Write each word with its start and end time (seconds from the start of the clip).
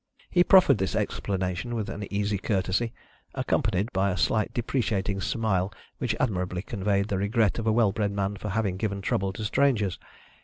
He 0.31 0.43
proffered 0.43 0.79
this 0.79 0.95
explanation 0.95 1.75
with 1.75 1.87
an 1.87 2.11
easy 2.11 2.39
courtesy, 2.39 2.91
accompanied 3.35 3.93
by 3.93 4.09
a 4.09 4.17
slight 4.17 4.51
deprecating 4.51 5.21
smile 5.21 5.71
which 5.99 6.15
admirably 6.19 6.63
conveyed 6.63 7.09
the 7.09 7.19
regret 7.19 7.59
of 7.59 7.67
a 7.67 7.71
well 7.71 7.91
bred 7.91 8.11
man 8.11 8.35
for 8.37 8.49
having 8.49 8.77
given 8.77 9.03
trouble 9.03 9.31
to 9.33 9.45
strangers. 9.45 9.99